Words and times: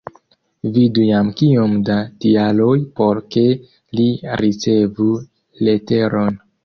Vidu 0.77 1.03
jam 1.09 1.27
kiom 1.41 1.75
da 1.89 1.97
tialoj 2.25 2.73
por 3.01 3.21
ke 3.35 3.43
li 4.01 4.07
ricevu 4.43 5.11
leteron. 5.69 6.39